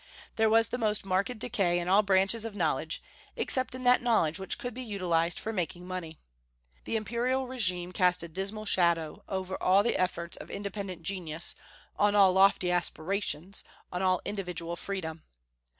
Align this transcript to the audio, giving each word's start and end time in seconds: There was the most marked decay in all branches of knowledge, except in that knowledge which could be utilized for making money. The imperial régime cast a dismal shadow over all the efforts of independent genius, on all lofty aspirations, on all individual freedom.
There 0.35 0.49
was 0.49 0.69
the 0.69 0.79
most 0.79 1.05
marked 1.05 1.37
decay 1.37 1.77
in 1.77 1.87
all 1.87 2.01
branches 2.01 2.43
of 2.43 2.55
knowledge, 2.55 3.03
except 3.35 3.75
in 3.75 3.83
that 3.83 4.01
knowledge 4.01 4.39
which 4.39 4.57
could 4.57 4.73
be 4.73 4.81
utilized 4.81 5.37
for 5.39 5.53
making 5.53 5.87
money. 5.87 6.19
The 6.85 6.95
imperial 6.95 7.45
régime 7.45 7.93
cast 7.93 8.23
a 8.23 8.27
dismal 8.27 8.65
shadow 8.65 9.23
over 9.29 9.61
all 9.61 9.83
the 9.83 9.95
efforts 9.97 10.37
of 10.37 10.49
independent 10.49 11.03
genius, 11.03 11.53
on 11.99 12.15
all 12.15 12.33
lofty 12.33 12.71
aspirations, 12.71 13.63
on 13.93 14.01
all 14.01 14.21
individual 14.25 14.75
freedom. 14.75 15.21